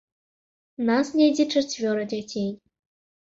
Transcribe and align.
Нас 0.87 1.11
недзе 1.19 1.45
чацвёра 1.53 2.07
дзяцей. 2.13 2.49